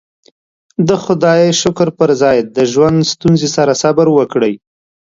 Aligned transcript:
د 0.87 0.89
خدايې 1.03 1.49
شکر 1.61 1.87
پر 1.97 2.09
ځای 2.21 2.37
د 2.55 2.57
ژوند 2.71 2.97
ستونزې 3.11 3.49
سره 3.55 3.73
صبر 3.81 4.07
وکړئ. 4.17 4.53